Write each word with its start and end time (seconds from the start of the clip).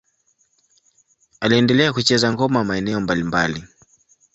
Aliendelea 1.41 1.93
kucheza 1.93 2.27
ngoma 2.33 2.63
maeneo 2.67 2.99
mbalimbali. 3.01 3.61